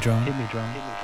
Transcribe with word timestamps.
drone. 0.00 0.24
Hit 0.24 0.36
me 0.36 0.46
drum. 0.50 0.68
Hit 0.70 0.82
me. 0.82 0.99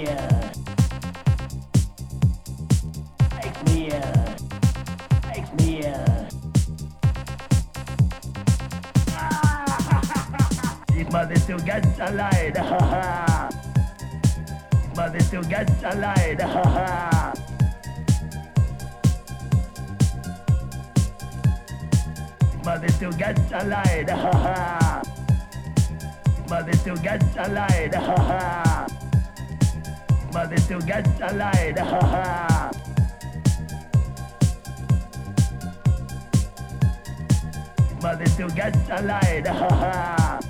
Mother 11.12 11.36
still 26.82 26.96
gets 26.96 27.36
ha! 28.16 28.86
but 30.32 30.52
it 30.52 30.60
still 30.60 30.80
a 31.20 31.32
light 31.34 31.76
but 38.00 38.20
it 38.20 38.28
still 38.28 38.48
gets 38.50 38.78
allied. 38.90 40.49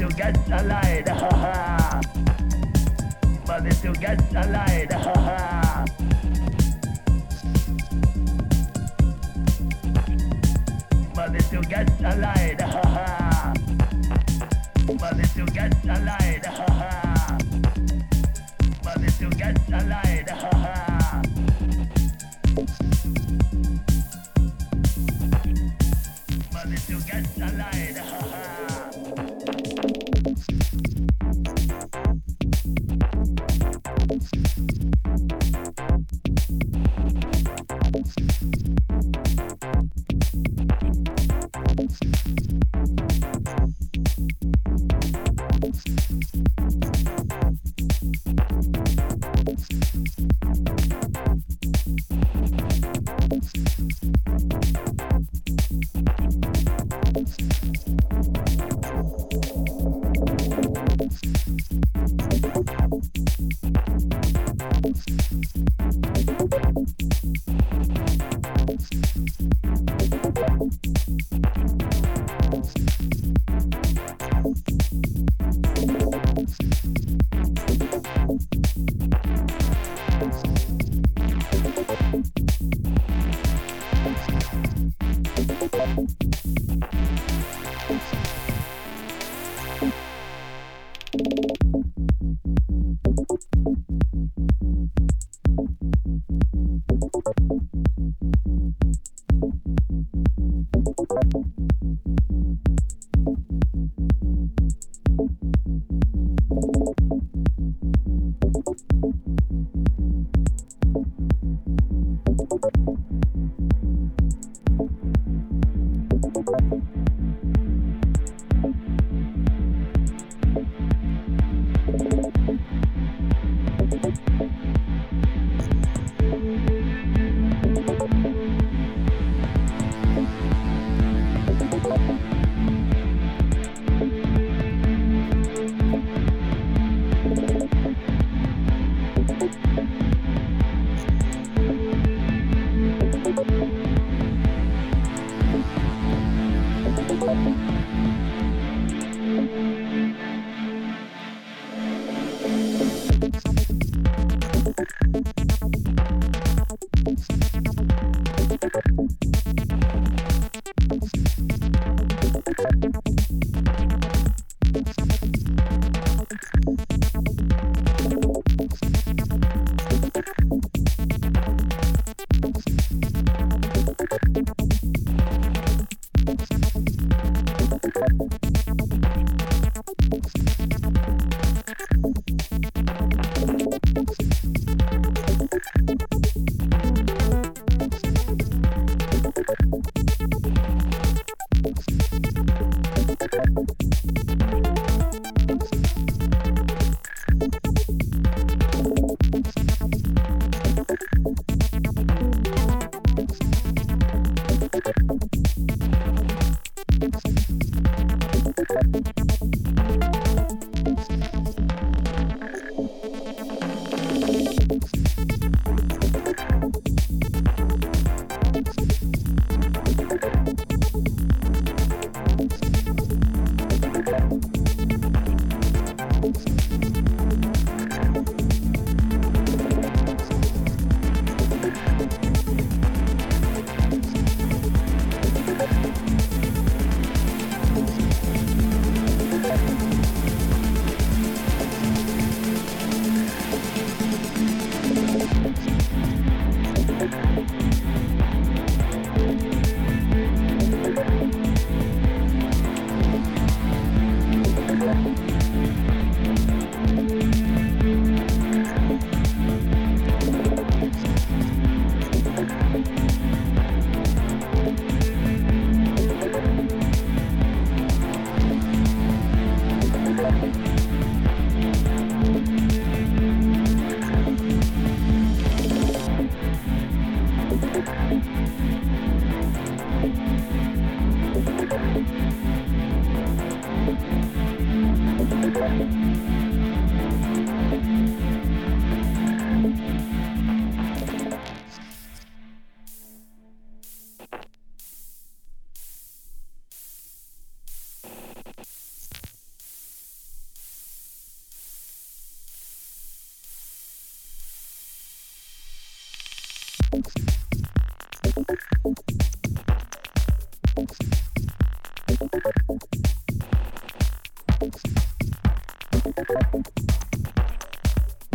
Money 0.00 0.12
to 0.12 0.16
get 0.16 0.48
a 0.48 0.62
light, 0.62 1.08
ha. 1.08 2.00
Money 3.46 3.70
to 3.70 3.92
get 3.92 4.32
a 4.32 4.46
light, 4.48 4.92
ha. 4.92 5.84
Money 11.14 11.40
to 11.50 11.60
get 11.60 12.00
a 12.00 12.16
light, 12.16 12.60
ha. 12.62 13.52
Money 14.86 15.24
to 15.34 15.44
get 15.52 15.84
a 15.84 16.00
light, 16.00 16.46
ha. 16.46 17.38
Money 18.82 19.08
to 19.18 19.28
get 19.36 19.58
a 19.68 19.84
light, 19.84 20.29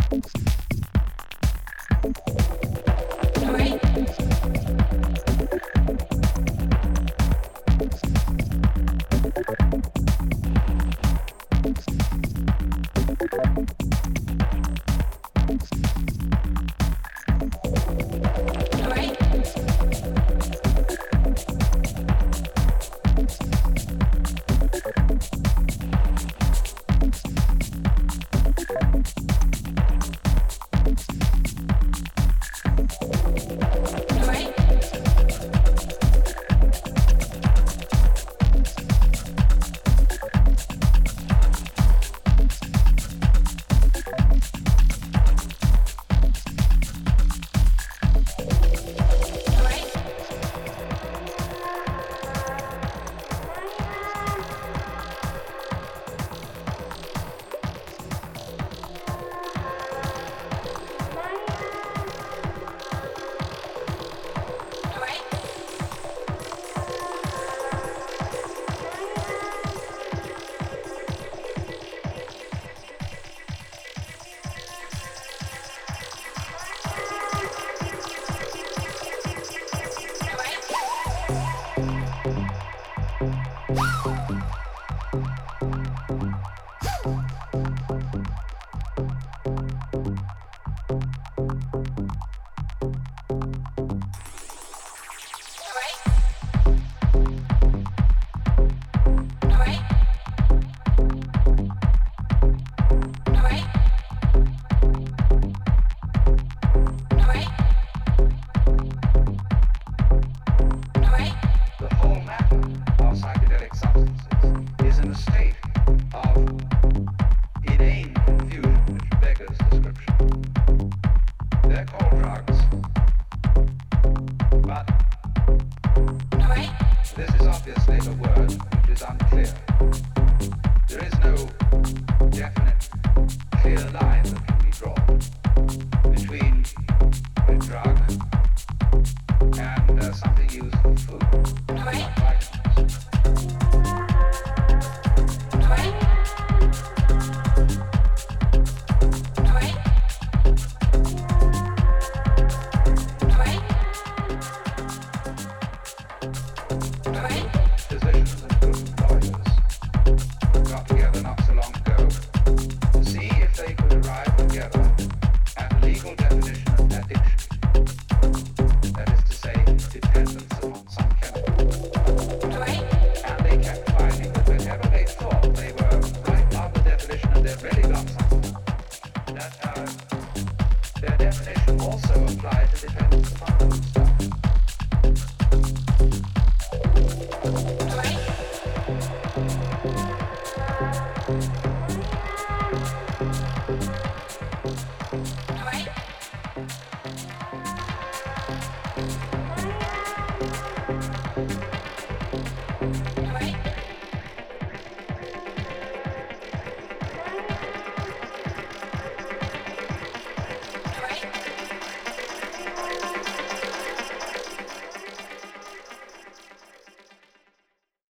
Thanks. 0.08 0.35